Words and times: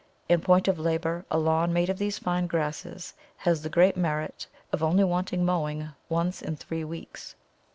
In 0.27 0.41
point 0.41 0.67
of 0.67 0.79
labour, 0.79 1.25
a 1.29 1.37
lawn 1.37 1.71
made 1.73 1.87
of 1.87 1.99
these 1.99 2.17
fine 2.17 2.47
grasses 2.47 3.13
has 3.37 3.61
the 3.61 3.69
great 3.69 3.95
merit 3.95 4.47
of 4.71 4.81
only 4.81 5.03
wanting 5.03 5.45
mowing 5.45 5.89
once 6.09 6.41
in 6.41 6.55
three 6.55 6.83
weeks. 6.83 7.35